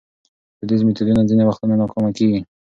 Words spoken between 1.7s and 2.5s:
ناکامه کېږي.